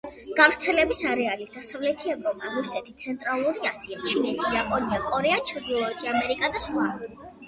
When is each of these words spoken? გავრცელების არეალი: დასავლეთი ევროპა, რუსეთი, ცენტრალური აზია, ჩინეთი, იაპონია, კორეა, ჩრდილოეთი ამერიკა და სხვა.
გავრცელების 0.37 0.99
არეალი: 1.09 1.45
დასავლეთი 1.57 2.09
ევროპა, 2.13 2.53
რუსეთი, 2.53 2.95
ცენტრალური 3.03 3.67
აზია, 3.73 3.99
ჩინეთი, 4.13 4.47
იაპონია, 4.55 4.99
კორეა, 5.13 5.37
ჩრდილოეთი 5.53 6.11
ამერიკა 6.15 6.51
და 6.57 6.63
სხვა. 6.65 6.87